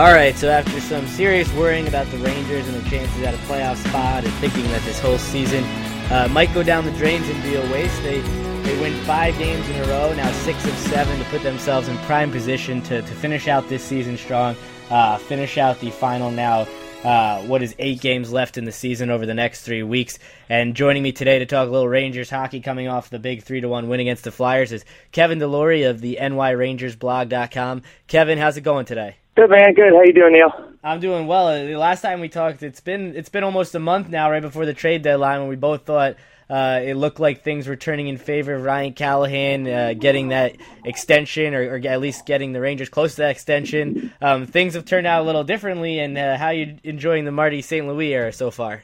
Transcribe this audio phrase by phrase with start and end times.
[0.00, 3.36] All right, so after some serious worrying about the Rangers and their chances at a
[3.36, 5.62] playoff spot and thinking that this whole season
[6.10, 8.22] uh, might go down the drains and be a waste, they
[8.62, 11.98] they win five games in a row, now six of seven to put themselves in
[11.98, 14.56] prime position to, to finish out this season strong,
[14.88, 16.66] uh, finish out the final now.
[17.04, 20.18] Uh, what is eight games left in the season over the next three weeks?
[20.48, 23.60] And joining me today to talk a little Rangers hockey coming off the big three
[23.60, 27.82] to one win against the Flyers is Kevin Delory of the NYRangersblog.com.
[28.06, 29.16] Kevin, how's it going today?
[29.40, 29.94] Good man, good.
[29.94, 30.52] How you doing, Neil?
[30.84, 31.48] I'm doing well.
[31.66, 34.66] The last time we talked, it's been it's been almost a month now, right before
[34.66, 36.16] the trade deadline, when we both thought
[36.50, 40.56] uh, it looked like things were turning in favor of Ryan Callahan uh, getting that
[40.84, 44.12] extension, or, or, at least getting the Rangers close to that extension.
[44.20, 47.62] Um, things have turned out a little differently, and uh, how you enjoying the Marty
[47.62, 47.88] St.
[47.88, 48.82] Louis era so far?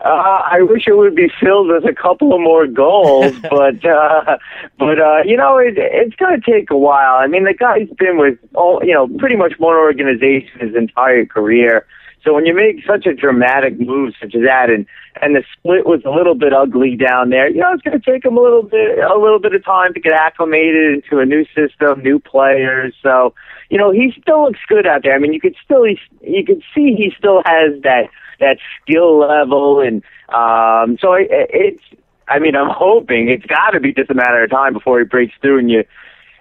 [0.00, 4.38] Uh, I wish it would be filled with a couple of more goals, but uh,
[4.78, 7.14] but uh, you know it, it's going to take a while.
[7.14, 11.24] I mean, the guy's been with all you know pretty much one organization his entire
[11.26, 11.86] career.
[12.24, 14.86] So when you make such a dramatic move such as that, and
[15.22, 18.10] and the split was a little bit ugly down there, you know it's going to
[18.10, 21.26] take him a little bit a little bit of time to get acclimated into a
[21.26, 22.94] new system, new players.
[23.02, 23.34] So
[23.70, 25.14] you know he still looks good out there.
[25.14, 28.08] I mean, you could still you could see he still has that
[28.40, 31.82] that skill level, and um, so it, it's.
[32.26, 35.04] I mean, I'm hoping it's got to be just a matter of time before he
[35.04, 35.84] breaks through, and you,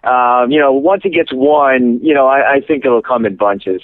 [0.10, 3.36] um, you know, once he gets one, you know, I, I think it'll come in
[3.36, 3.82] bunches.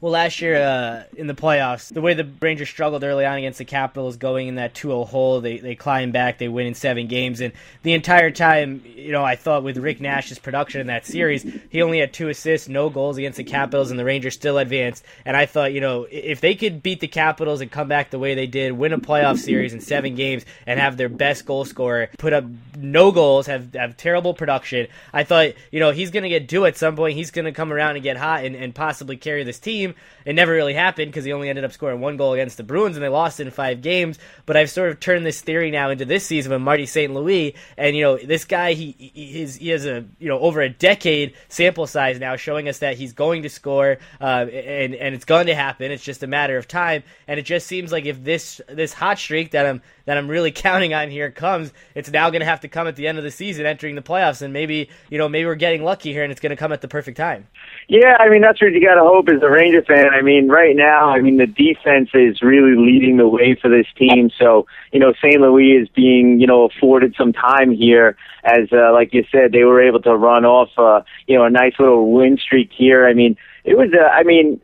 [0.00, 3.58] Well, last year uh, in the playoffs, the way the Rangers struggled early on against
[3.58, 7.08] the Capitals, going in that 2-0 hole, they they climb back, they win in seven
[7.08, 11.04] games, and the entire time, you know, I thought with Rick Nash's production in that
[11.04, 14.58] series, he only had two assists, no goals against the Capitals, and the Rangers still
[14.58, 15.04] advanced.
[15.24, 18.20] And I thought, you know, if they could beat the Capitals and come back the
[18.20, 21.64] way they did, win a playoff series in seven games, and have their best goal
[21.64, 22.44] scorer put up
[22.76, 26.66] no goals, have have terrible production, I thought, you know, he's going to get due
[26.66, 27.16] at some point.
[27.16, 30.00] He's going to come around and get hot and, and possibly carry this team team.
[30.24, 32.96] It never really happened because he only ended up scoring one goal against the Bruins
[32.96, 34.18] and they lost in five games.
[34.46, 37.12] But I've sort of turned this theory now into this season with Marty St.
[37.12, 40.68] Louis, and you know this guy he he, he has a you know over a
[40.68, 45.24] decade sample size now showing us that he's going to score uh, and and it's
[45.24, 45.90] going to happen.
[45.90, 49.18] It's just a matter of time, and it just seems like if this this hot
[49.18, 52.60] streak that I'm that I'm really counting on here comes, it's now going to have
[52.60, 55.28] to come at the end of the season, entering the playoffs, and maybe you know
[55.28, 57.46] maybe we're getting lucky here, and it's going to come at the perfect time.
[57.88, 60.08] Yeah, I mean that's what you got to hope as a Ranger fan.
[60.12, 63.86] I mean, right now, I mean the defense is really leading the way for this
[63.96, 64.30] team.
[64.38, 65.40] So you know, St.
[65.40, 69.64] Louis is being you know afforded some time here, as uh, like you said, they
[69.64, 73.06] were able to run off uh, you know a nice little win streak here.
[73.06, 74.60] I mean it was uh, I mean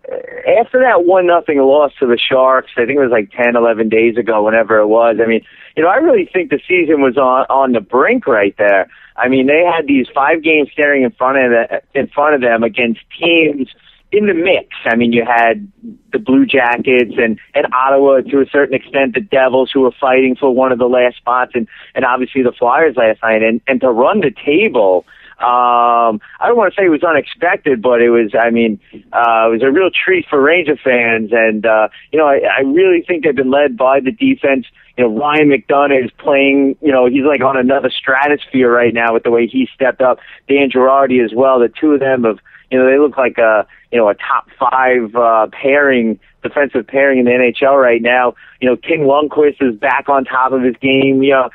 [0.59, 3.89] after that one nothing loss to the Sharks, I think it was like ten, eleven
[3.89, 5.17] days ago, whenever it was.
[5.23, 5.43] I mean,
[5.77, 8.89] you know, I really think the season was on on the brink right there.
[9.17, 12.41] I mean, they had these five games staring in front of the, in front of
[12.41, 13.69] them against teams
[14.11, 14.69] in the mix.
[14.87, 15.71] I mean, you had
[16.13, 20.35] the Blue Jackets and and Ottawa to a certain extent, the Devils who were fighting
[20.35, 23.81] for one of the last spots, and and obviously the Flyers last night, and and
[23.83, 25.05] to run the table
[25.39, 28.35] um, I don't want to say it was unexpected, but it was.
[28.39, 28.79] I mean,
[29.13, 32.61] uh, it was a real treat for Ranger fans, and uh, you know, I, I
[32.61, 34.67] really think they've been led by the defense.
[34.97, 36.77] You know, Ryan McDonagh is playing.
[36.81, 40.19] You know, he's like on another stratosphere right now with the way he stepped up.
[40.49, 41.59] Dan Girardi as well.
[41.59, 42.39] The two of them have.
[42.71, 47.19] You know, they look like a you know a top five uh, pairing defensive pairing
[47.19, 48.35] in the NHL right now.
[48.61, 51.23] You know, King Lundqvist is back on top of his game.
[51.23, 51.51] You know,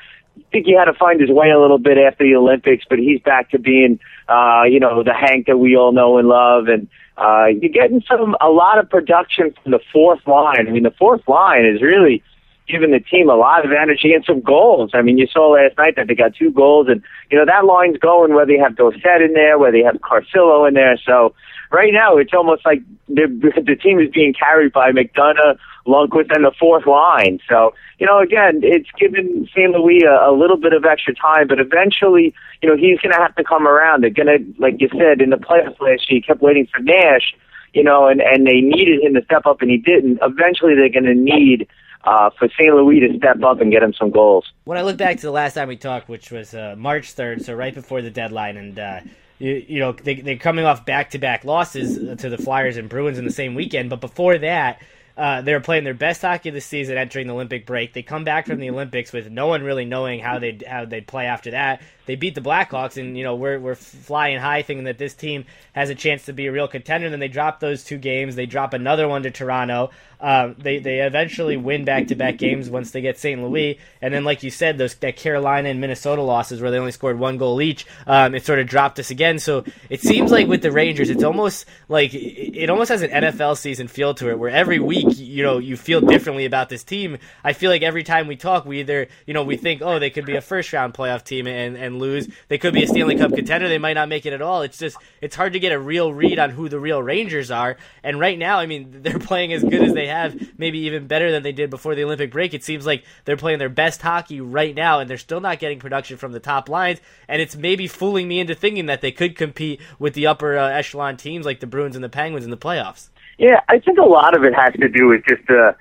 [0.52, 3.22] think he had to find his way a little bit after the Olympics, but he's
[3.22, 6.68] back to being, uh, you know, the Hank that we all know and love.
[6.68, 10.68] And uh, you're getting some a lot of production from the fourth line.
[10.68, 12.24] I mean, the fourth line is really
[12.70, 14.92] giving the team a lot of energy and some goals.
[14.94, 17.66] I mean, you saw last night that they got two goals, and you know that
[17.66, 20.98] line's going whether you have Dorsett in there, whether you have Carcillo in there.
[21.04, 21.34] So
[21.72, 23.28] right now, it's almost like the
[23.66, 25.58] the team is being carried by McDonagh,
[25.90, 27.40] Lundqvist, and the fourth line.
[27.50, 29.72] So you know, again, it's given St.
[29.72, 33.20] Louis a, a little bit of extra time, but eventually, you know, he's going to
[33.20, 34.04] have to come around.
[34.04, 36.82] They're going to, like you said, in the playoffs last year, he kept waiting for
[36.82, 37.36] Nash,
[37.74, 40.20] you know, and and they needed him to step up, and he didn't.
[40.22, 41.68] Eventually, they're going to need
[42.06, 42.74] uh, for St.
[42.74, 44.46] Louis to step up and get him some goals.
[44.64, 47.44] When I look back to the last time we talked, which was uh, March 3rd,
[47.44, 49.02] so right before the deadline, and uh,
[49.40, 53.26] you, you, know they, they're coming off back-to-back losses to the Flyers and Bruins in
[53.26, 54.82] the same weekend, but before that,
[55.20, 57.92] Uh, they were playing their best hockey of the season entering the Olympic break.
[57.92, 61.08] They come back from the Olympics with no one really knowing how they how they'd
[61.08, 61.82] play after that.
[62.06, 65.44] They beat the Blackhawks, and you know we're we're flying high, thinking that this team
[65.74, 67.10] has a chance to be a real contender.
[67.10, 68.36] Then they drop those two games.
[68.36, 69.90] They drop another one to Toronto.
[70.22, 73.42] Um, they they eventually win back to back games once they get St.
[73.42, 76.92] Louis, and then like you said, those that Carolina and Minnesota losses where they only
[76.92, 79.40] scored one goal each, um, it sort of dropped us again.
[79.40, 83.58] So it seems like with the Rangers, it's almost like it almost has an NFL
[83.58, 87.18] season feel to it, where every week you know you feel differently about this team.
[87.44, 90.10] I feel like every time we talk, we either you know we think oh they
[90.10, 93.16] could be a first round playoff team and and lose, they could be a Stanley
[93.16, 94.64] Cup contender, they might not make it at all.
[94.64, 97.78] It's just it's hard to get a real read on who the real Rangers are.
[98.04, 101.32] And right now, I mean, they're playing as good as they have, maybe even better
[101.32, 102.54] than they did before the Olympic break.
[102.54, 105.80] It seems like they're playing their best hockey right now, and they're still not getting
[105.80, 107.00] production from the top lines.
[107.28, 110.70] And it's maybe fooling me into thinking that they could compete with the upper uh,
[110.70, 113.10] echelon teams like the Bruins and the Penguins in the playoffs.
[113.38, 115.74] Yeah, I think a lot of it has to do with just the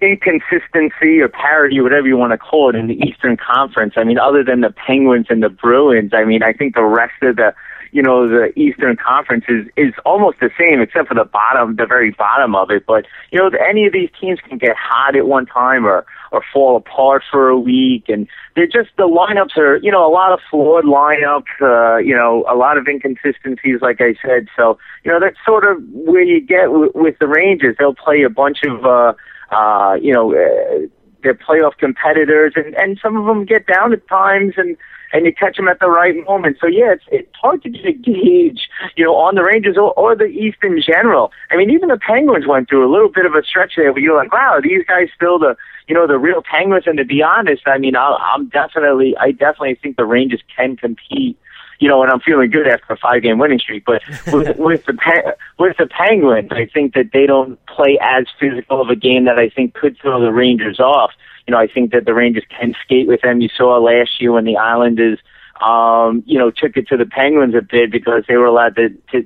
[0.00, 3.94] inconsistency or parity, whatever you want to call it, in the Eastern Conference.
[3.96, 7.22] I mean, other than the Penguins and the Bruins, I mean, I think the rest
[7.22, 7.54] of the
[7.92, 11.86] you know, the Eastern Conference is, is almost the same except for the bottom, the
[11.86, 12.84] very bottom of it.
[12.86, 16.42] But, you know, any of these teams can get hot at one time or, or
[16.52, 18.04] fall apart for a week.
[18.08, 22.14] And they're just, the lineups are, you know, a lot of flawed lineups, uh, you
[22.14, 24.46] know, a lot of inconsistencies, like I said.
[24.56, 27.76] So, you know, that's sort of where you get w- with the Rangers.
[27.78, 29.14] They'll play a bunch of, uh,
[29.50, 30.86] uh, you know, uh,
[31.22, 34.76] they're playoff competitors and, and some of them get down at times and,
[35.12, 36.58] and you catch them at the right moment.
[36.60, 39.92] So yeah, it's it's hard to get a gauge, you know, on the Rangers or,
[39.94, 41.32] or the East in general.
[41.50, 44.02] I mean, even the Penguins went through a little bit of a stretch there where
[44.02, 45.56] you're like, wow, these guys still the
[45.88, 46.84] you know the real Penguins.
[46.86, 50.76] And to be honest, I mean, I'll, I'm definitely I definitely think the Rangers can
[50.76, 51.38] compete
[51.80, 53.84] you know, and I'm feeling good after a five game winning streak.
[53.84, 58.80] But with, with the with the Penguins, I think that they don't play as physical
[58.80, 61.10] of a game that I think could throw the Rangers off
[61.50, 63.40] you know, I think that the Rangers can skate with them.
[63.40, 65.18] You saw last year when the Islanders,
[65.60, 68.90] um, you know, took it to the Penguins a bit because they were allowed to,
[69.10, 69.24] to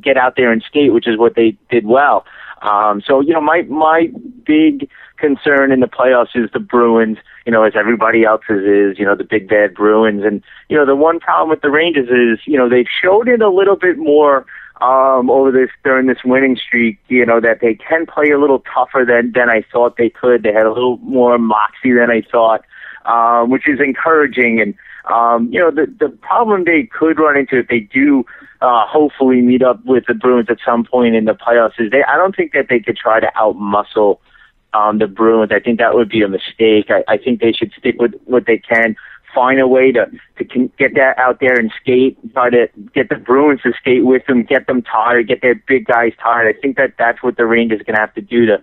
[0.00, 2.24] get out there and skate, which is what they did well.
[2.62, 4.08] Um, so, you know, my, my
[4.46, 9.04] big concern in the playoffs is the Bruins, you know, as everybody else's is, you
[9.04, 10.22] know, the big bad Bruins.
[10.24, 13.40] And, you know, the one problem with the Rangers is, you know, they've showed it
[13.40, 14.46] a little bit more
[14.80, 18.62] um, over this during this winning streak, you know, that they can play a little
[18.74, 20.42] tougher than than I thought they could.
[20.42, 22.64] They had a little more moxie than I thought,
[23.06, 24.60] um, which is encouraging.
[24.60, 24.74] And
[25.10, 28.24] um, you know, the the problem they could run into if they do
[28.60, 32.02] uh, hopefully meet up with the Bruins at some point in the playoffs is they.
[32.02, 34.18] I don't think that they could try to outmuscle
[34.76, 35.52] um, the Bruins.
[35.52, 36.90] I think that would be a mistake.
[36.90, 38.96] I, I think they should stick with what they can
[39.34, 40.06] find a way to
[40.38, 40.44] to
[40.78, 42.18] get that out there and skate.
[42.32, 45.86] Try to get the Bruins to skate with them, get them tired, get their big
[45.86, 46.54] guys tired.
[46.54, 48.62] I think that that's what the Rangers are going to have to do to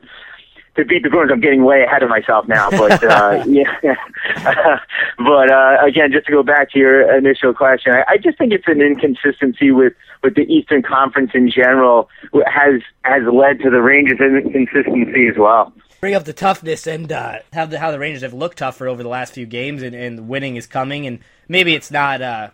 [0.75, 1.31] to beat the Bruins.
[1.31, 3.95] I'm getting way ahead of myself now, but uh, yeah.
[5.18, 8.54] but uh, again, just to go back to your initial question, I, I just think
[8.54, 9.94] it's an inconsistency with
[10.24, 12.09] with the Eastern Conference in general
[12.45, 15.74] has has led to the Rangers' inconsistency as well
[16.04, 19.02] bring up the toughness and uh, how the how the Rangers have looked tougher over
[19.02, 21.08] the last few games, and, and winning is coming.
[21.08, 22.50] And maybe it's not uh,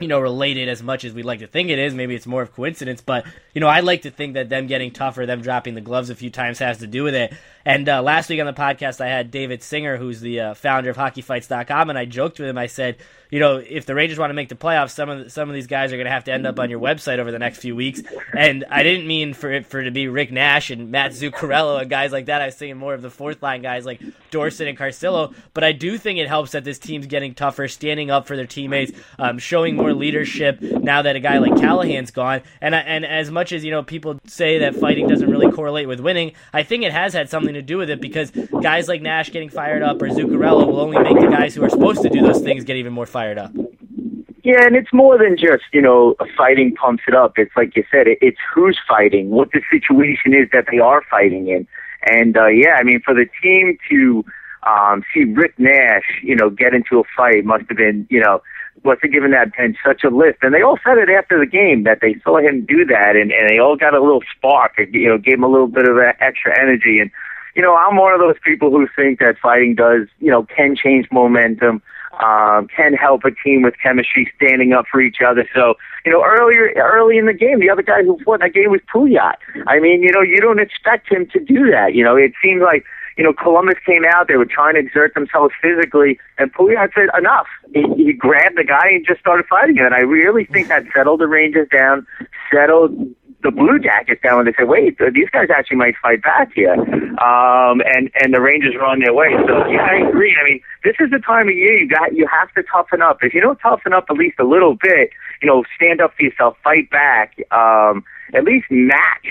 [0.00, 1.92] you know related as much as we'd like to think it is.
[1.92, 4.90] Maybe it's more of coincidence, but you know I like to think that them getting
[4.90, 7.34] tougher, them dropping the gloves a few times has to do with it.
[7.66, 10.88] And uh, last week on the podcast, I had David Singer, who's the uh, founder
[10.88, 12.56] of HockeyFights.com, and I joked with him.
[12.56, 12.96] I said,
[13.32, 15.54] you know, if the Rangers want to make the playoffs, some of the, some of
[15.54, 17.60] these guys are going to have to end up on your website over the next
[17.60, 18.02] few weeks.
[18.36, 21.88] And I didn't mean for it for to be Rick Nash and Matt Zuccarello and
[21.88, 22.42] guys like that.
[22.42, 25.34] I was thinking more of the fourth line guys like Dorsett and Carcillo.
[25.54, 28.46] But I do think it helps that this team's getting tougher, standing up for their
[28.46, 32.42] teammates, um, showing more leadership now that a guy like Callahan's gone.
[32.60, 36.00] And and as much as you know, people say that fighting doesn't really correlate with
[36.00, 39.30] winning, I think it has had something to do with it because guys like Nash
[39.30, 42.20] getting fired up or Zuccarello will only make the guys who are supposed to do
[42.20, 43.52] those things get even more fired fired up.
[44.42, 47.34] Yeah, and it's more than just, you know, fighting pumps it up.
[47.36, 51.48] It's like you said, it's who's fighting, what the situation is that they are fighting
[51.48, 51.66] in.
[52.04, 54.24] And, uh, yeah, I mean, for the team to,
[54.64, 58.42] um, see Rick Nash, you know, get into a fight must have been, you know,
[58.84, 60.42] must have given that bench such a lift.
[60.42, 63.30] And they all said it after the game that they saw him do that and,
[63.30, 65.96] and they all got a little spark, you know, gave him a little bit of
[66.18, 66.98] extra energy.
[66.98, 67.12] And,
[67.54, 70.74] you know, I'm one of those people who think that fighting does, you know, can
[70.74, 71.82] change momentum
[72.20, 75.48] um, can help a team with chemistry standing up for each other.
[75.54, 78.70] So, you know, earlier, early in the game, the other guy who fought that game
[78.70, 79.36] was Pouliot.
[79.66, 81.94] I mean, you know, you don't expect him to do that.
[81.94, 82.84] You know, it seemed like,
[83.16, 87.08] you know, Columbus came out, they were trying to exert themselves physically, and Pouliot said,
[87.16, 87.46] enough.
[87.74, 89.86] He, he grabbed the guy and just started fighting him.
[89.86, 92.06] And I really think that settled the Rangers down,
[92.52, 92.96] settled
[93.42, 96.74] the Blue Jackets down and they said, wait, these guys actually might fight back here.
[96.74, 99.34] Um, and, and the Rangers were on their way.
[99.46, 100.36] So yeah, I agree.
[100.40, 103.18] I mean, this is the time of year you got, you have to toughen up.
[103.22, 106.22] If you don't toughen up at least a little bit, you know, stand up for
[106.22, 109.26] yourself, fight back, um, at least match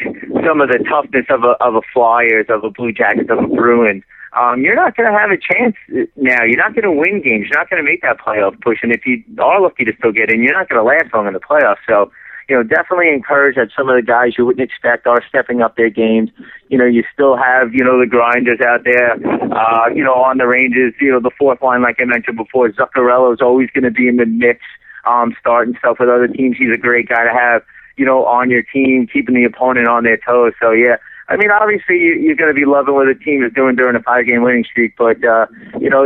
[0.45, 3.47] some of the toughness of a, of a Flyers, of a Blue Jackets, of a
[3.47, 4.03] Bruins
[4.33, 5.75] um, you're not going to have a chance
[6.15, 6.43] now.
[6.43, 7.47] You're not going to win games.
[7.49, 8.79] You're not going to make that playoff push.
[8.81, 11.27] And if you are lucky to still get in, you're not going to last long
[11.27, 11.83] in the playoffs.
[11.87, 12.11] So,
[12.50, 15.75] you know, definitely encourage that some of the guys you wouldn't expect are stepping up
[15.75, 16.29] their games.
[16.69, 20.38] You know, you still have, you know, the grinders out there, uh, you know, on
[20.38, 23.86] the Rangers, you know, the fourth line, like I mentioned before, Zuccarello is always going
[23.86, 24.60] to be in the mix,
[25.05, 26.57] um, starting stuff with other teams.
[26.57, 27.63] He's a great guy to have,
[27.98, 30.53] you know, on your team, keeping the opponent on their toes.
[30.62, 30.98] So, yeah,
[31.29, 34.01] I mean, obviously you're going to be loving what the team is doing during a
[34.01, 35.45] five-game winning streak, but uh,
[35.79, 36.05] you know,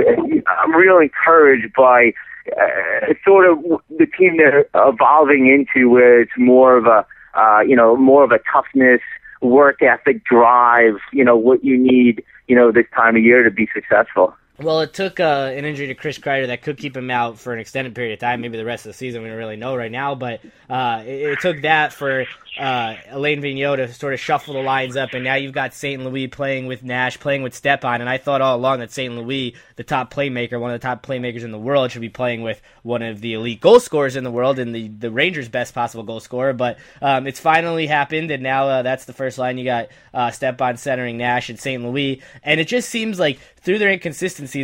[0.62, 2.13] I'm real encouraged by
[2.52, 3.60] uh, sort of
[3.90, 8.32] the team they're evolving into, where it's more of a, uh, you know, more of
[8.32, 9.02] a toughness,
[9.42, 10.96] work ethic, drive.
[11.12, 14.36] You know, what you need, you know, this time of year to be successful.
[14.57, 17.51] Well, it took uh, an injury to Chris Kreider that could keep him out for
[17.51, 19.21] an extended period of time, maybe the rest of the season.
[19.21, 22.25] We don't really know right now, but uh, it, it, took that for
[22.57, 26.01] uh, Alain Vigneault to sort of shuffle the lines up, and now you've got St.
[26.01, 29.13] Louis playing with Nash, playing with Stepan, and I thought all along that St.
[29.13, 32.41] Louis, the top playmaker, one of the top playmakers in the world, should be playing
[32.41, 35.74] with one of the elite goal scorers in the world and the, the Rangers' best
[35.74, 39.57] possible goal scorer, but um, it's finally happened, and now uh, that's the first line.
[39.57, 41.83] You got uh, Stepan centering Nash and St.
[41.83, 43.89] Louis, and it just seems like through their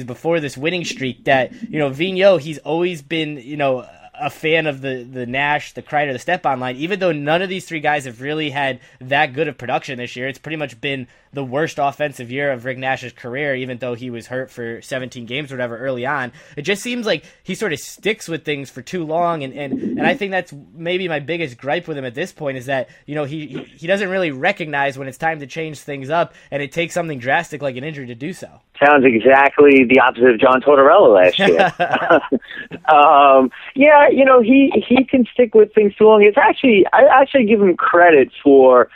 [0.03, 3.87] before this winning streak that, you know, Vigneault, he's always been, you know,
[4.21, 6.75] a fan of the the Nash, the Kreider, the Stepan line.
[6.75, 10.15] Even though none of these three guys have really had that good of production this
[10.15, 13.55] year, it's pretty much been the worst offensive year of Rick Nash's career.
[13.55, 17.05] Even though he was hurt for 17 games or whatever early on, it just seems
[17.05, 19.43] like he sort of sticks with things for too long.
[19.43, 22.57] And and, and I think that's maybe my biggest gripe with him at this point
[22.57, 26.09] is that you know he he doesn't really recognize when it's time to change things
[26.09, 28.61] up, and it takes something drastic like an injury to do so.
[28.83, 31.71] Sounds exactly the opposite of John Tortorella last year.
[32.91, 36.23] um, yeah, you know, he he can stick with things too long.
[36.23, 38.89] It's actually I actually give him credit for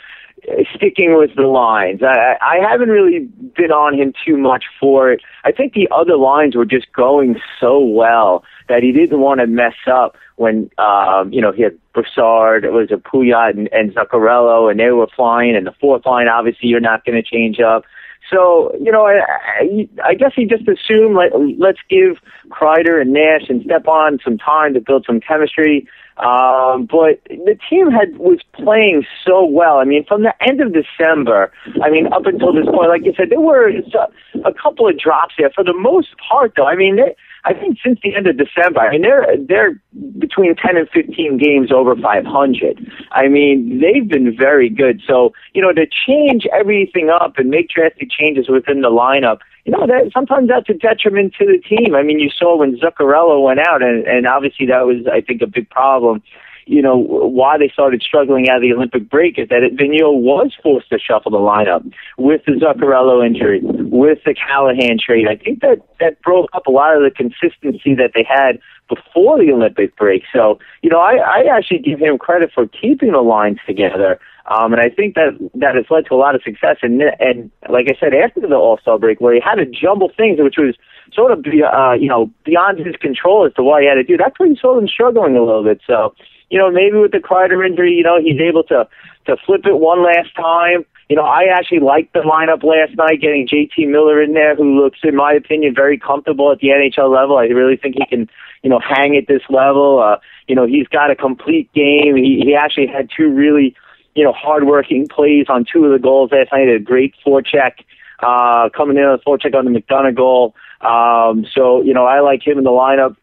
[0.74, 2.02] sticking with the lines.
[2.02, 3.20] I, I haven't really
[3.56, 5.20] been on him too much for it.
[5.44, 9.46] I think the other lines were just going so well that he didn't want to
[9.46, 13.94] mess up when um, you know he had Brassard, it was a Pouliot and, and
[13.94, 15.56] Zuccarello, and they were flying.
[15.56, 17.84] And the fourth line, obviously, you're not going to change up.
[18.30, 19.20] So, you know, I,
[19.60, 22.18] I, I guess he just assumed, like, let's give
[22.48, 25.86] Kreider and Nash and Stepan some time to build some chemistry.
[26.16, 29.76] Um, but the team had was playing so well.
[29.76, 31.52] I mean, from the end of December,
[31.84, 35.34] I mean, up until this point, like you said, there were a, couple of drops
[35.38, 35.50] there.
[35.54, 37.14] For the most part, though, I mean, they,
[37.46, 39.80] I think since the end of December, I mean, they're they're
[40.18, 42.92] between 10 and 15 games over 500.
[43.12, 45.00] I mean, they've been very good.
[45.06, 49.70] So, you know, to change everything up and make drastic changes within the lineup, you
[49.70, 51.94] know, that sometimes that's a detriment to the team.
[51.94, 55.40] I mean, you saw when Zuccarello went out, and, and obviously that was, I think,
[55.40, 56.22] a big problem
[56.66, 60.52] you know, why they started struggling out of the Olympic break is that Vigneault was
[60.60, 65.28] forced to shuffle the lineup with the Zuccarello injury, with the Callahan trade.
[65.30, 68.58] I think that that broke up a lot of the consistency that they had
[68.88, 70.24] before the Olympic break.
[70.32, 74.18] So, you know, I, I actually give him credit for keeping the lines together.
[74.46, 76.78] Um, and I think that that has led to a lot of success.
[76.82, 80.10] And and like I said, after the All Star break, where he had to jumble
[80.16, 80.74] things, which was
[81.12, 84.16] sort of uh, you know beyond his control as to what he had to do.
[84.16, 85.80] That's where you saw him struggling a little bit.
[85.86, 86.14] So
[86.50, 88.88] you know, maybe with the Kreider injury, you know, he's able to
[89.26, 90.84] to flip it one last time.
[91.08, 94.80] You know, I actually liked the lineup last night, getting JT Miller in there, who
[94.80, 97.38] looks, in my opinion, very comfortable at the NHL level.
[97.38, 98.28] I really think he can,
[98.62, 100.00] you know, hang at this level.
[100.00, 102.16] Uh, you know, he's got a complete game.
[102.16, 103.74] He he actually had two really,
[104.14, 106.68] you know, hardworking plays on two of the goals last night.
[106.68, 107.84] A great forecheck
[108.20, 110.54] uh, coming in on the forecheck on the McDonagh goal.
[110.80, 113.16] Um, so, you know, I like him in the lineup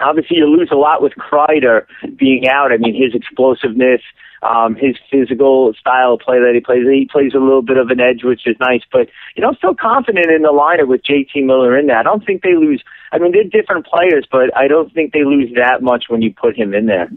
[0.00, 2.72] obviously you lose a lot with Kreider being out.
[2.72, 4.00] I mean, his explosiveness,
[4.42, 6.84] um, his physical style of play that he plays.
[6.86, 8.82] He plays a little bit of an edge, which is nice.
[8.90, 11.98] But you know, I'm still confident in the lineup with JT Miller in there.
[11.98, 12.82] I don't think they lose.
[13.12, 16.32] I mean, they're different players, but I don't think they lose that much when you
[16.32, 17.08] put him in there.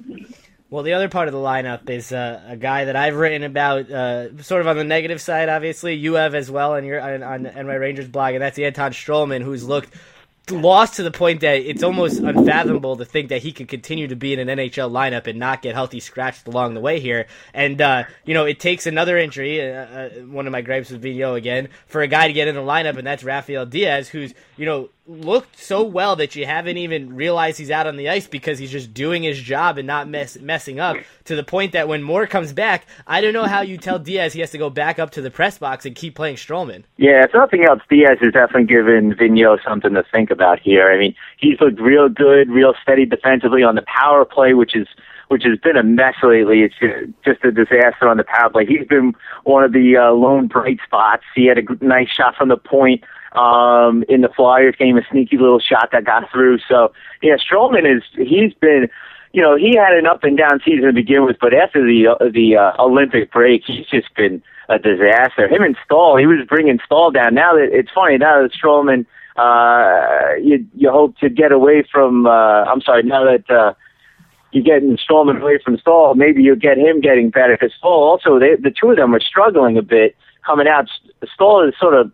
[0.71, 3.89] Well, the other part of the lineup is uh, a guy that I've written about,
[3.89, 5.49] uh, sort of on the negative side.
[5.49, 8.91] Obviously, you have as well on your on, on NY Rangers blog, and that's Anton
[8.91, 9.89] Stralman, who's looked
[10.51, 14.15] lost to the point that it's almost unfathomable to think that he could continue to
[14.15, 17.27] be in an NHL lineup and not get healthy scratched along the way here.
[17.53, 19.61] And uh, you know, it takes another injury.
[19.61, 22.55] Uh, uh, one of my gripes with Vigneault again for a guy to get in
[22.55, 26.77] the lineup, and that's Rafael Diaz, who's you know looked so well that you haven't
[26.77, 30.07] even realized he's out on the ice because he's just doing his job and not
[30.07, 33.61] mess, messing up to the point that when Moore comes back, I don't know how
[33.61, 36.13] you tell Diaz he has to go back up to the press box and keep
[36.13, 36.83] playing Stralman.
[36.97, 40.91] Yeah, if nothing else, Diaz has definitely given Vigneault something to think about here.
[40.91, 44.87] I mean, he's looked real good, real steady defensively on the power play, which is
[45.29, 46.61] which has been a mess lately.
[46.61, 46.75] It's
[47.23, 48.65] just a disaster on the power play.
[48.65, 49.13] He's been
[49.43, 51.23] one of the uh, lone bright spots.
[51.35, 55.37] He had a nice shot from the point um, in the Flyers game, a sneaky
[55.37, 56.59] little shot that got through.
[56.67, 58.89] So yeah, Stralman is he's been.
[59.31, 62.07] You know, he had an up and down season to begin with, but after the
[62.07, 65.47] uh, the uh, Olympic break, he's just been a disaster.
[65.47, 67.35] Him and Staal, he was bringing Staal down.
[67.35, 69.05] Now that it's funny, now that Stralman,
[69.35, 72.25] uh, you you hope to get away from.
[72.25, 73.73] Uh, I'm sorry, now that uh,
[74.51, 77.55] you're getting Stralman away from Staal, maybe you'll get him getting better.
[77.59, 80.89] Because Staal also, they, the two of them are struggling a bit coming out.
[81.33, 82.11] Staal is sort of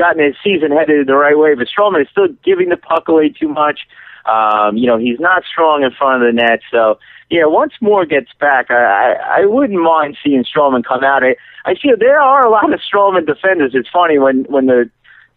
[0.00, 3.28] gotten his season headed the right way, but Stralman is still giving the puck away
[3.28, 3.80] too much.
[4.24, 6.60] Um, you know, he's not strong in front of the net.
[6.70, 6.98] So,
[7.30, 11.22] yeah, once Moore gets back, I, I, I wouldn't mind seeing Stralman come out.
[11.22, 13.72] I, I see there are a lot of Stralman defenders.
[13.74, 14.90] It's funny when when the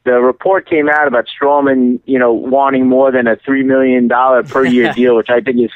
[0.05, 4.43] the report came out about Stralman, you know, wanting more than a three million dollar
[4.43, 5.72] per year deal, which I think is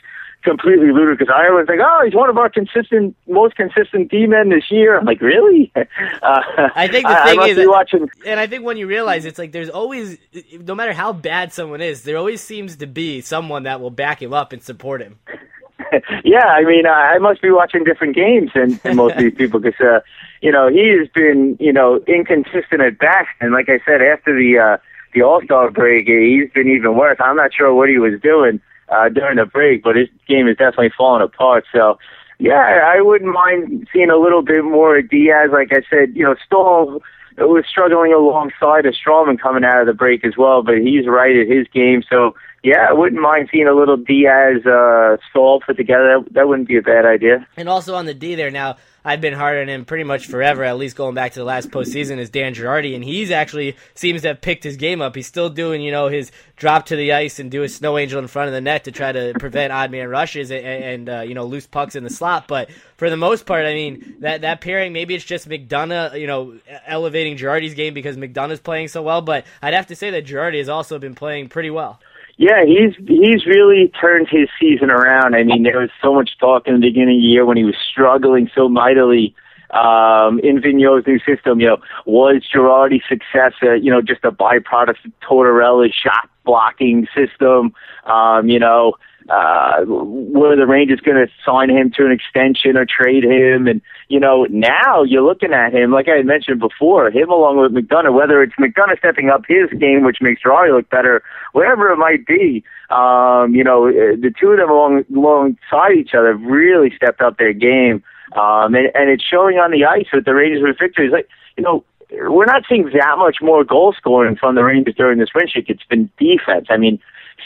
[0.48, 1.30] completely ludicrous.
[1.34, 4.98] I always think, oh, he's one of our consistent, most consistent D men this year.
[4.98, 5.72] I'm like, really?
[6.22, 8.10] Uh, I think the thing I, is, watching...
[8.26, 10.18] and I think when you realize it's like there's always,
[10.52, 14.22] no matter how bad someone is, there always seems to be someone that will back
[14.22, 15.20] him up and support him.
[16.24, 19.60] yeah, I mean, I must be watching different games than, than most of these people
[19.60, 20.00] because, uh,
[20.42, 23.30] you know, he has been, you know, inconsistent at best.
[23.40, 24.78] And like I said, after the uh,
[25.14, 27.18] the All Star break, he's been even worse.
[27.20, 30.58] I'm not sure what he was doing uh, during the break, but his game is
[30.58, 31.66] definitely falling apart.
[31.72, 31.98] So,
[32.40, 35.50] yeah, I wouldn't mind seeing a little bit more of Diaz.
[35.52, 37.02] Like I said, you know, Staal
[37.38, 41.36] was struggling alongside of Stralman coming out of the break as well, but he's right
[41.36, 42.04] at his game.
[42.10, 46.22] So, yeah, I wouldn't mind seeing a little Diaz uh, Staal put together.
[46.24, 47.48] That, that wouldn't be a bad idea.
[47.56, 48.78] And also on the D there now,
[49.08, 51.72] I've been hard on him pretty much forever, at least going back to the last
[51.72, 55.16] postseason, is Dan Girardi, and he's actually seems to have picked his game up.
[55.16, 58.20] He's still doing, you know, his drop to the ice and do a snow angel
[58.20, 61.22] in front of the net to try to prevent odd man rushes and, and uh,
[61.22, 62.50] you know loose pucks in the slot.
[62.50, 66.28] But for the most part, I mean that that pairing maybe it's just McDonagh, you
[66.28, 69.22] know, elevating Girardi's game because McDonagh's playing so well.
[69.22, 72.02] But I'd have to say that Girardi has also been playing pretty well.
[72.38, 75.36] Yeah, he's he's really turned his season around.
[75.36, 77.64] I mean, there was so much talk in the beginning of the year when he
[77.64, 79.36] was struggling so mightily
[79.72, 81.60] um, in Vigneault's new system.
[81.60, 87.08] You know, was Girardi's success, uh, you know, just a byproduct of Tortorella's shot blocking
[87.16, 87.74] system?
[88.06, 88.94] Um, you know,
[89.30, 93.68] uh, were the Rangers going to sign him to an extension or trade him?
[93.68, 97.58] And, you know, now you're looking at him, like I had mentioned before, him along
[97.58, 101.92] with McDonagh, whether it's McDonagh stepping up his game, which makes Girardi look better, whatever
[101.92, 106.92] it might be, um, you know, the two of them along, alongside each other really
[106.96, 108.04] stepped up their game.
[108.36, 111.12] Um, and, and it's showing on the ice with the Rangers with victories.
[111.12, 115.20] Like, you know, we're not seeing that much more goal scoring from the Rangers during
[115.20, 115.48] this win.
[115.56, 116.68] It's been defense.
[116.70, 117.00] I mean,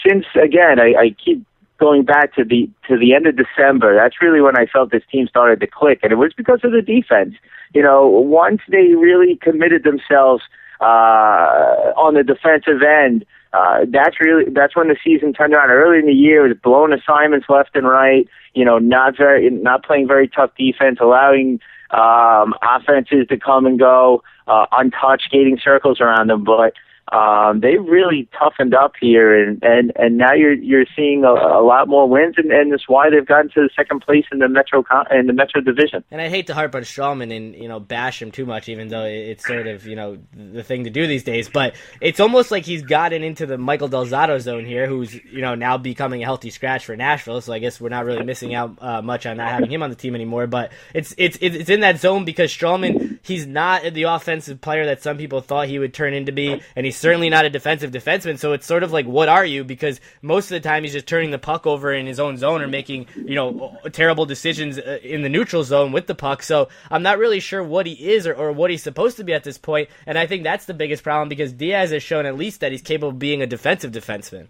[0.08, 1.46] since again, I, I keep
[1.82, 5.04] going back to the to the end of December, that's really when I felt this
[5.12, 7.34] team started to click, and it was because of the defense.
[7.74, 10.44] You know, once they really committed themselves
[10.80, 15.72] uh, on the defensive end, uh, that's really that's when the season turned around.
[15.72, 18.28] Early in the year, it was blown assignments left and right.
[18.54, 23.80] You know, not very not playing very tough defense, allowing um, offenses to come and
[23.80, 26.74] go uh, untouched, skating circles around them, but
[27.12, 31.62] um, they really toughened up here, and and and now you're you're seeing a, a
[31.62, 34.47] lot more wins, and, and that's why they've gotten to the second place in the
[34.47, 36.06] Metro in the Metro Division.
[36.10, 38.88] And I hate to harp on Stralman and you know bash him too much, even
[38.88, 41.50] though it's sort of you know the thing to do these days.
[41.50, 45.41] But it's almost like he's gotten into the Michael Del Zotto zone here, who's you
[45.41, 47.41] know now becoming a healthy scratch for Nashville.
[47.41, 49.89] So I guess we're not really missing out uh, much on not having him on
[49.89, 50.47] the team anymore.
[50.47, 55.02] But it's it's it's in that zone because Stralman he's not the offensive player that
[55.02, 58.38] some people thought he would turn into be, and he's certainly not a defensive defenseman.
[58.38, 59.64] So it's sort of like, what are you?
[59.64, 62.62] Because most of the time he's just turning the puck over in his own zone
[62.62, 66.44] or making you know terrible decisions uh, in the neutral zone with the puck.
[66.44, 69.34] So I'm not really sure what he is or, or what he's supposed to be
[69.34, 69.90] at this point.
[70.06, 72.82] And I think that's the biggest problem because Diaz has shown at least that he's
[72.82, 74.48] capable of being a defensive defenseman.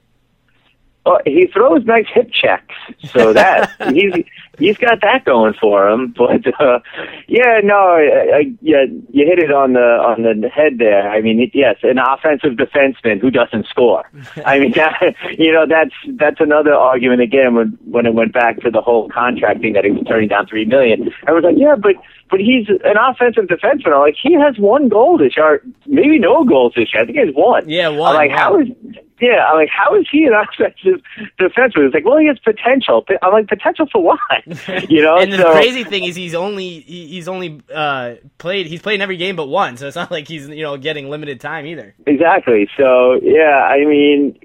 [1.05, 2.75] Well, he throws nice hip checks,
[3.11, 4.13] so that he's
[4.61, 6.13] he's got that going for him.
[6.21, 6.79] But uh,
[7.27, 11.09] yeah, no, I, I, yeah, you hit it on the on the head there.
[11.09, 14.09] I mean, it, yes, an offensive defenseman who doesn't score.
[14.45, 18.61] I mean, that, you know, that's that's another argument again when when it went back
[18.61, 21.11] to the whole contract thing that he was turning down three million.
[21.27, 21.95] I was like, yeah, but
[22.29, 23.93] but he's an offensive defenseman.
[23.93, 27.03] I'm like, he has one goal this year, maybe no goals this year.
[27.03, 27.67] I think he has one.
[27.67, 28.15] Yeah, one.
[28.15, 28.67] I'm like, how is
[29.21, 31.01] yeah, I'm like, how is he an offensive
[31.39, 31.85] defenseman?
[31.85, 33.05] It's like, well, he has potential.
[33.21, 34.19] I'm like, potential for what?
[34.89, 35.17] You know.
[35.17, 38.95] and the so, crazy thing is, he's only he, he's only uh, played he's played
[38.95, 41.65] in every game but one, so it's not like he's you know getting limited time
[41.65, 41.93] either.
[42.05, 42.67] Exactly.
[42.77, 44.37] So yeah, I mean,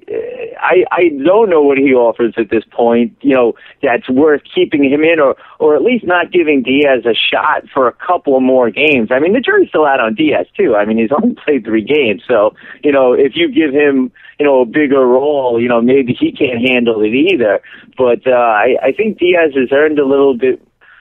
[0.67, 3.17] I I don't know what he offers at this point.
[3.21, 7.15] You know, that's worth keeping him in, or or at least not giving Diaz a
[7.15, 9.11] shot for a couple more games.
[9.11, 10.75] I mean, the jury's still out on Diaz too.
[10.75, 14.45] I mean, he's only played three games, so you know, if you give him you
[14.45, 17.61] know, a bigger role, you know, maybe he can't handle it either.
[17.97, 20.61] But uh, I, I think Diaz has earned a little bit,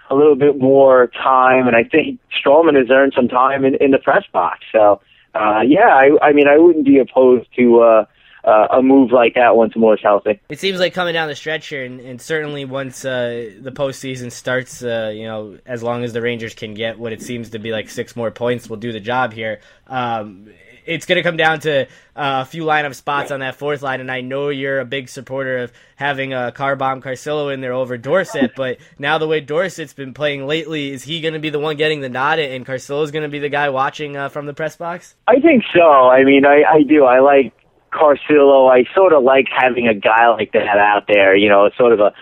[0.10, 3.92] a little bit more time, and I think Stralman has earned some time in, in
[3.92, 4.60] the press box.
[4.72, 5.02] So,
[5.34, 7.80] uh, yeah, I, I mean, I wouldn't be opposed to.
[7.80, 8.06] Uh,
[8.46, 10.40] uh, a move like that once more is healthy.
[10.50, 14.32] It seems like coming down the stretch here, and, and certainly once uh, the postseason
[14.32, 17.60] starts, uh, you know, as long as the Rangers can get what it seems to
[17.60, 19.62] be like six more points, will do the job here.
[19.88, 20.50] Um,
[20.86, 24.02] it's going to come down to uh, a few lineup spots on that fourth line,
[24.02, 27.74] and I know you're a big supporter of having a car bomb Carcillo in there
[27.74, 31.50] over Dorsett, but now the way Dorsett's been playing lately, is he going to be
[31.50, 34.46] the one getting the nod, and Carcillo's going to be the guy watching uh, from
[34.46, 35.16] the press box?
[35.28, 35.82] I think so.
[35.82, 37.06] I mean, I, I do.
[37.06, 37.54] I like
[37.96, 38.70] Carcillo.
[38.72, 41.36] I sort of like having a guy like that out there.
[41.36, 42.14] You know, sort of a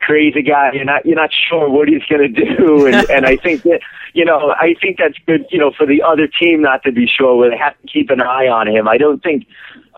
[0.00, 0.70] crazy guy.
[0.74, 3.80] You're not you're not sure what he's going to do, and and I think that
[4.12, 5.46] you know I think that's good.
[5.50, 8.10] You know, for the other team not to be sure where they have to keep
[8.10, 8.86] an eye on him.
[8.88, 9.46] I don't think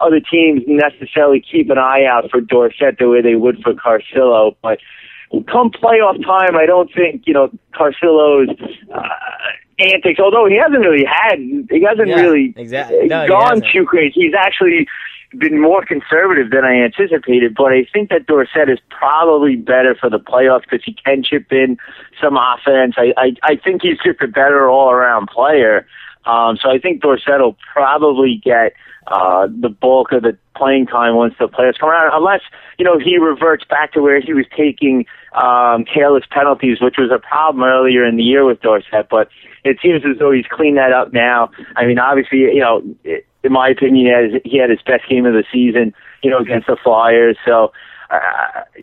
[0.00, 4.54] other teams necessarily keep an eye out for Dorsett the way they would for Carcillo,
[4.62, 4.78] but.
[5.52, 8.48] Come playoff time, I don't think you know Carcillo's
[8.90, 9.02] uh,
[9.78, 10.18] antics.
[10.18, 13.08] Although he hasn't really had, he hasn't Yeah, really exactly.
[13.08, 13.66] No, gone hasn't.
[13.70, 14.14] too crazy.
[14.22, 14.86] He's actually
[15.36, 20.08] been more conservative than I anticipated, but I think that Dorsett is probably better for
[20.08, 21.76] the playoffs because he can chip in
[22.20, 22.94] some offense.
[22.96, 25.86] I, I I think he's just a better all around player.
[26.24, 28.74] Um, so I think Dorsett will probably get
[29.06, 32.40] uh, the bulk of the playing time once the playoffs come around, unless
[32.78, 37.10] you know he reverts back to where he was taking um, careless penalties, which was
[37.14, 39.08] a problem earlier in the year with Dorsett.
[39.10, 39.28] But
[39.64, 41.50] it seems as though he's cleaned that up now.
[41.76, 44.82] I mean, obviously, you know, it, in my opinion, he had, his, he had his
[44.82, 47.36] best game of the season, you know, against the Flyers.
[47.44, 47.72] So
[48.10, 48.18] uh,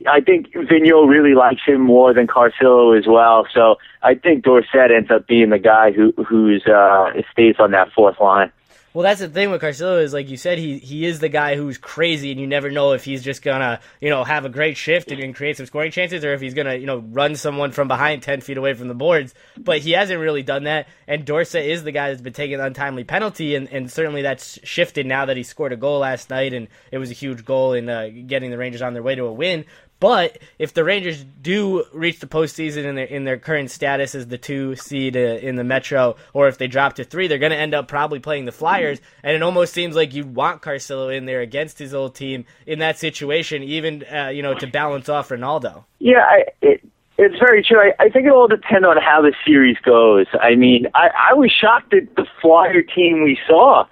[0.07, 3.47] I think Vigneault really likes him more than Carcillo as well.
[3.53, 7.91] So I think Dorsett ends up being the guy who who's uh, stays on that
[7.91, 8.51] fourth line.
[8.95, 11.57] Well, that's the thing with Carcillo is like you said, he he is the guy
[11.57, 14.77] who's crazy, and you never know if he's just gonna you know have a great
[14.77, 17.73] shift and, and create some scoring chances, or if he's gonna you know run someone
[17.73, 19.33] from behind ten feet away from the boards.
[19.57, 23.03] But he hasn't really done that, and Dorsett is the guy that's been taking untimely
[23.03, 26.69] penalty, and, and certainly that's shifted now that he scored a goal last night, and
[26.89, 29.33] it was a huge goal in uh, getting the Rangers on their way to a
[29.33, 29.65] win.
[29.99, 34.27] But if the Rangers do reach the postseason in their in their current status as
[34.27, 37.51] the two seed uh, in the Metro, or if they drop to three, they're going
[37.51, 38.99] to end up probably playing the Flyers.
[39.23, 42.79] And it almost seems like you want Carcillo in there against his old team in
[42.79, 45.85] that situation, even uh, you know to balance off Rinaldo.
[45.99, 46.81] Yeah, I, it,
[47.17, 47.79] it's very true.
[47.79, 50.25] I, I think it all depends on how the series goes.
[50.41, 53.85] I mean, I, I was shocked at the Flyer team we saw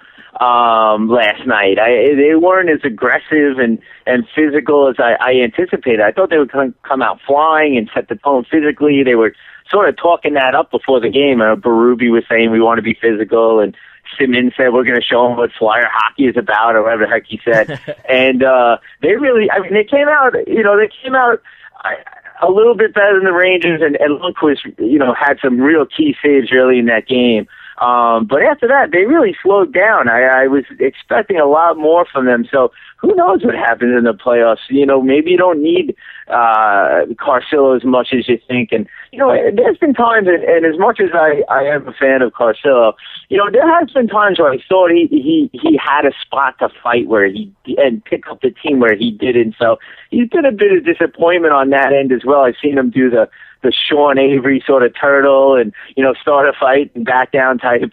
[0.44, 1.80] um, last night.
[1.80, 6.02] I, they weren't as aggressive and, and physical as I, I anticipated.
[6.02, 9.04] I thought they would come, come out flying and set the tone physically.
[9.04, 9.34] They were
[9.72, 11.40] sort of talking that up before the game.
[11.40, 13.76] Uh, Berube was saying we want to be physical, and
[14.20, 17.12] Simmonds said we're going to show them what Flyer hockey is about, or whatever the
[17.12, 17.80] heck he said.
[18.10, 20.36] and uh, they really, I mean, they came out.
[20.48, 21.42] You know, they came out.
[21.80, 21.96] I,
[22.42, 25.86] a little bit better than the Rangers, and, and Lundqvist, you know, had some real
[25.86, 27.48] key saves early in that game.
[27.80, 30.08] Um, but after that, they really slowed down.
[30.08, 32.46] I, I was expecting a lot more from them.
[32.50, 34.70] So who knows what happens in the playoffs?
[34.70, 35.96] You know, maybe you don't need
[36.28, 38.72] uh, Carcillo as much as you think.
[38.72, 41.94] And you know, there's been times, and, and as much as I, I am a
[41.94, 42.94] fan of Carcillo,
[43.30, 46.60] you know, there has been times where I thought he he he had a spot
[46.60, 49.56] to fight where he and pick up the team where he didn't.
[49.60, 49.78] So
[50.12, 52.42] he's been a bit of disappointment on that end as well.
[52.42, 53.28] I've seen him do the
[53.64, 57.58] the Sean Avery sort of turtle and you know start a fight and back down
[57.58, 57.92] type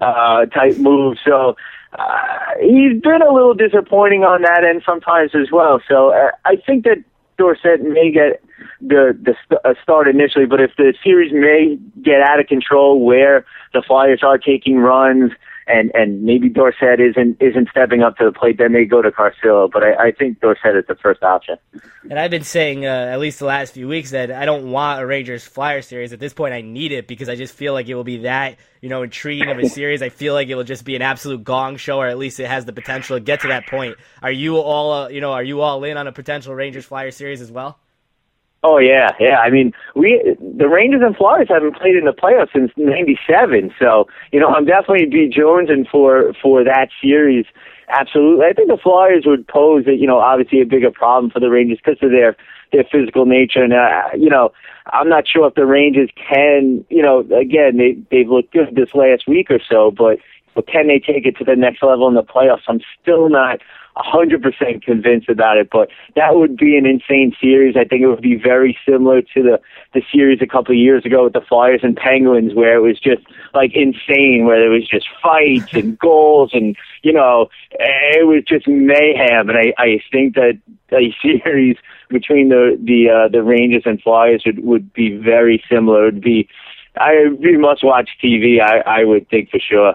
[0.00, 1.16] uh, type move.
[1.24, 1.56] So
[1.98, 2.28] uh,
[2.60, 5.80] he's been a little disappointing on that end sometimes as well.
[5.88, 7.02] So uh, I think that
[7.38, 8.42] Dorsett may get
[8.86, 10.46] the the uh, start initially.
[10.46, 15.32] But if the series may get out of control, where the Flyers are taking runs
[15.66, 19.10] and and maybe Dorsett isn't isn't stepping up to the plate, then they go to
[19.10, 19.70] Carcillo.
[19.70, 21.56] But I, I think Dorsett is the first option.
[22.10, 25.00] And I've been saying uh, at least the last few weeks that I don't want
[25.00, 26.12] a Rangers Flyer series.
[26.12, 28.56] At this point, I need it because I just feel like it will be that
[28.80, 30.02] you know intriguing of a series.
[30.02, 32.48] I feel like it will just be an absolute gong show, or at least it
[32.48, 33.96] has the potential to get to that point.
[34.22, 37.10] Are you all uh, you know are you all in on a potential Rangers Flyer
[37.10, 37.78] series as well?
[38.64, 39.38] Oh yeah, yeah.
[39.38, 40.22] I mean, we
[40.56, 44.64] the Rangers and Flyers haven't played in the playoffs since '97, so you know I'm
[44.64, 47.44] definitely be jonesing for for that series.
[47.88, 51.50] Absolutely, I think the Flyers would pose, you know, obviously a bigger problem for the
[51.50, 52.36] Rangers because of their
[52.72, 54.52] their physical nature, and uh, you know,
[54.92, 58.94] I'm not sure if the Rangers can, you know, again they they've looked good this
[58.94, 60.18] last week or so, but
[60.54, 62.62] but can they take it to the next level in the playoffs?
[62.68, 63.60] I'm still not
[63.96, 67.76] 100% convinced about it, but that would be an insane series.
[67.76, 69.60] I think it would be very similar to the,
[69.92, 72.98] the series a couple of years ago with the Flyers and Penguins where it was
[72.98, 78.44] just like insane, where there was just fights and goals and, you know, it was
[78.44, 79.50] just mayhem.
[79.50, 80.58] And I, I think that
[80.90, 81.76] a series
[82.08, 86.08] between the, the, uh, the Rangers and Flyers would, would be very similar.
[86.08, 86.48] It would be,
[86.96, 89.94] I be must watch TV, I, I would think for sure.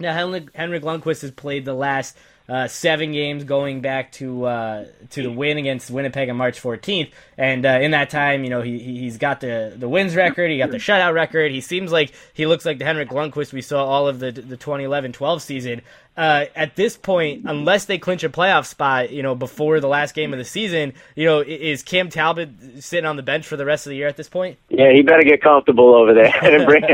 [0.00, 2.18] Now, Henrik Lundqvist has played the last
[2.52, 7.10] uh, seven games going back to uh, to the win against Winnipeg on March 14th.
[7.38, 10.58] And uh, in that time, you know, he he's got the the wins record, he
[10.58, 11.50] got the shutout record.
[11.50, 14.58] He seems like he looks like the Henrik Lundqvist we saw all of the the
[14.58, 15.80] 2011-12 season.
[16.14, 20.14] Uh, at this point, unless they clinch a playoff spot, you know, before the last
[20.14, 23.64] game of the season, you know, is Cam Talbot sitting on the bench for the
[23.64, 24.58] rest of the year at this point?
[24.68, 26.84] Yeah, he better get comfortable over there and bring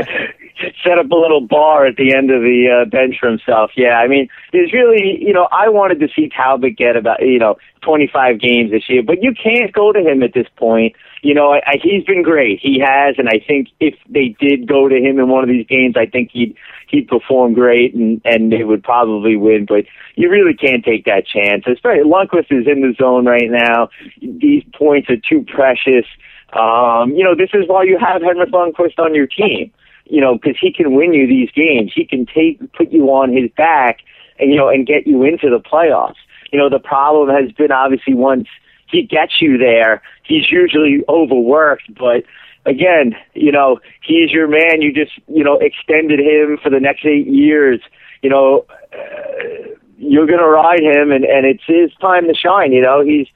[0.83, 3.71] set up a little bar at the end of the uh, bench for himself.
[3.75, 7.39] Yeah, I mean, there's really, you know, I wanted to see Talbot get about, you
[7.39, 10.95] know, 25 games this year, but you can't go to him at this point.
[11.21, 12.59] You know, I, I, he's been great.
[12.61, 15.67] He has, and I think if they did go to him in one of these
[15.67, 16.55] games, I think he'd
[16.87, 19.65] he'd perform great, and and they would probably win.
[19.67, 21.65] But you really can't take that chance.
[21.67, 23.89] Especially Lundqvist is in the zone right now.
[24.21, 26.05] These points are too precious.
[26.53, 29.71] Um, you know, this is why you have Henrik Lundqvist on your team
[30.09, 31.91] you know, because he can win you these games.
[31.95, 33.99] He can take put you on his back,
[34.39, 36.15] and you know, and get you into the playoffs.
[36.51, 38.47] You know, the problem has been obviously once
[38.87, 41.93] he gets you there, he's usually overworked.
[41.93, 42.23] But
[42.65, 44.81] again, you know, he's your man.
[44.81, 47.79] You just you know extended him for the next eight years.
[48.23, 52.71] You know, uh, you're gonna ride him, and and it's his time to shine.
[52.71, 53.27] You know, he's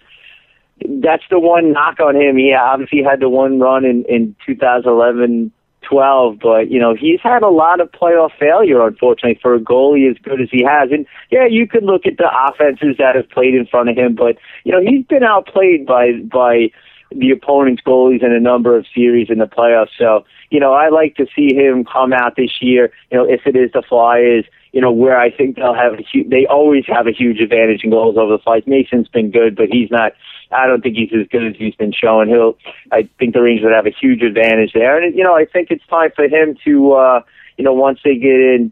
[1.03, 2.35] that's the one knock on him.
[2.35, 5.51] He obviously had the one run in in 2011
[5.83, 10.09] 12, but you know he's had a lot of playoff failure, unfortunately, for a goalie
[10.09, 10.91] as good as he has.
[10.91, 14.15] And yeah, you could look at the offenses that have played in front of him,
[14.15, 16.71] but you know he's been outplayed by by
[17.15, 19.91] the opponent's goalies in a number of series in the playoffs.
[19.97, 22.91] So you know I like to see him come out this year.
[23.11, 26.01] You know if it is the Flyers, you know where I think they'll have a
[26.01, 28.63] huge, they always have a huge advantage in goals over the Flyers.
[28.65, 30.13] Mason's been good, but he's not
[30.53, 32.29] I don't think he's as good as he's been showing.
[32.29, 32.57] He'll,
[32.91, 35.01] I think the Rangers would have a huge advantage there.
[35.01, 37.21] And, you know, I think it's time for him to, uh,
[37.57, 38.71] you know, once they get in,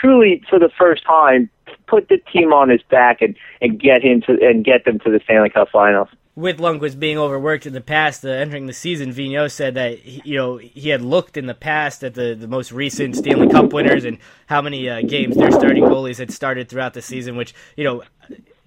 [0.00, 1.50] truly for the first time,
[1.86, 5.10] put the team on his back and, and get him to, and get them to
[5.10, 6.08] the Stanley Cup finals
[6.40, 10.22] with Lundqvist being overworked in the past, uh, entering the season, Vigneault said that he,
[10.24, 13.72] you know he had looked in the past at the, the most recent Stanley Cup
[13.72, 17.54] winners and how many uh, games their starting goalies had started throughout the season, which
[17.76, 18.02] you know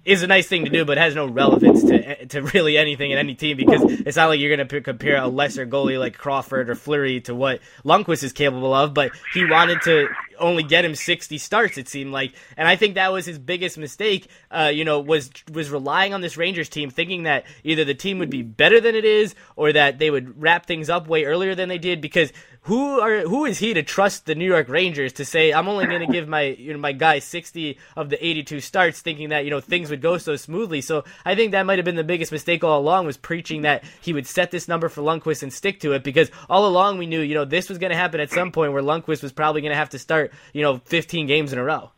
[0.04, 3.18] is a nice thing to do, but has no relevance to to really anything in
[3.18, 6.70] any team because it's not like you're going to compare a lesser goalie like Crawford
[6.70, 8.94] or Fleury to what Lundqvist is capable of.
[8.94, 11.78] But he wanted to only get him 60 starts.
[11.78, 14.28] It seemed like, and I think that was his biggest mistake.
[14.50, 18.18] Uh, you know, was was relying on this Rangers team, thinking that either the team
[18.18, 21.54] would be better than it is or that they would wrap things up way earlier
[21.54, 22.32] than they did because
[22.64, 25.86] who are who is he to trust the New York Rangers to say I'm only
[25.86, 29.44] going to give my you know my guy 60 of the 82 starts thinking that
[29.44, 30.80] you know things would go so smoothly?
[30.80, 33.84] So I think that might have been the biggest mistake all along was preaching that
[34.00, 37.06] he would set this number for Lundqvist and stick to it because all along we
[37.06, 39.60] knew you know this was going to happen at some point where Lundqvist was probably
[39.60, 41.90] going to have to start you know 15 games in a row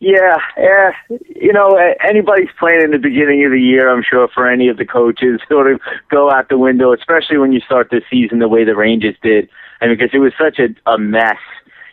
[0.00, 0.90] yeah, yeah.
[1.08, 4.76] You know, anybody's playing in the beginning of the year, I'm sure for any of
[4.76, 5.80] the coaches, sort of
[6.10, 9.48] go out the window, especially when you start the season the way the Rangers did.
[9.80, 11.36] I mean, because it was such a, a mess,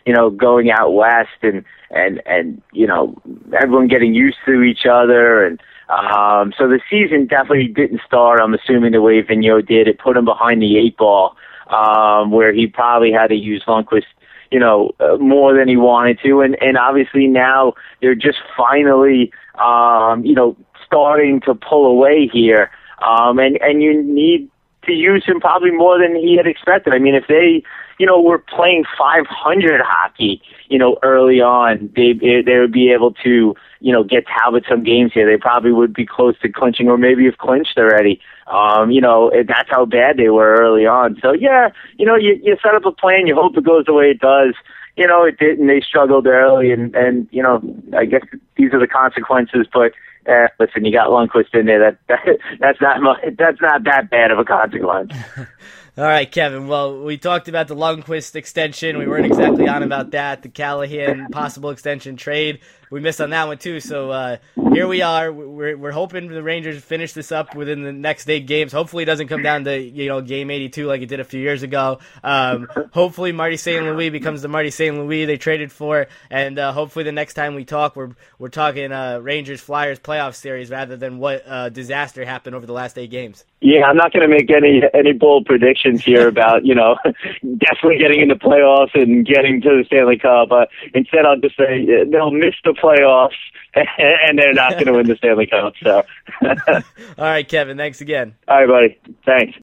[0.06, 1.64] you know, going out west and
[1.94, 3.16] and and you know
[3.60, 8.54] everyone getting used to each other and um so the season definitely didn't start i'm
[8.54, 11.36] assuming the way Vigneault did it put him behind the eight ball
[11.68, 14.04] um where he probably had to use Lundqvist
[14.50, 16.40] you know, uh, more than he wanted to.
[16.40, 22.70] And, and obviously now they're just finally, um, you know, starting to pull away here.
[23.06, 24.48] Um, and, and you need
[24.86, 26.92] to use him probably more than he had expected.
[26.92, 27.62] I mean, if they,
[27.98, 33.12] you know, were playing 500 hockey, you know, early on, they they would be able
[33.24, 35.30] to, you know, get Talbot some games here.
[35.30, 38.20] They probably would be close to clinching, or maybe have clinched already.
[38.46, 41.18] Um, you know, that's how bad they were early on.
[41.20, 41.68] So yeah,
[41.98, 44.20] you know, you you set up a plan, you hope it goes the way it
[44.20, 44.54] does
[44.96, 45.66] you know, it didn't.
[45.66, 47.60] They struggled early, and and you know,
[47.96, 48.22] I guess
[48.56, 49.66] these are the consequences.
[49.72, 49.92] But
[50.30, 51.80] uh, listen, you got Lundqvist in there.
[51.80, 53.00] That, that that's not
[53.36, 55.12] that's not that bad of a consequence.
[55.96, 56.66] All right, Kevin.
[56.66, 58.98] Well, we talked about the Lundqvist extension.
[58.98, 60.42] We weren't exactly on about that.
[60.42, 62.60] The Callahan possible extension trade.
[62.94, 63.80] We missed on that one too.
[63.80, 64.36] So uh,
[64.72, 65.32] here we are.
[65.32, 68.70] We're we're hoping the Rangers finish this up within the next eight games.
[68.70, 71.40] Hopefully, it doesn't come down to you know game 82 like it did a few
[71.40, 71.98] years ago.
[72.22, 73.84] Um, hopefully, Marty St.
[73.84, 74.96] Louis becomes the Marty St.
[74.96, 78.92] Louis they traded for, and uh, hopefully, the next time we talk, we're we're talking
[78.92, 83.10] uh, Rangers Flyers playoff series rather than what uh, disaster happened over the last eight
[83.10, 83.44] games.
[83.60, 87.98] Yeah, I'm not going to make any any bold predictions here about you know definitely
[87.98, 90.50] getting into the playoffs and getting to the Stanley Cup.
[90.92, 93.32] Instead, I'll just say uh, they'll miss the playoffs
[93.98, 95.74] and they're not going to win the Stanley Cup.
[95.82, 96.02] So,
[96.42, 96.82] all
[97.18, 97.76] right, Kevin.
[97.76, 98.34] Thanks again.
[98.48, 99.14] All right, buddy.
[99.24, 99.52] Thanks.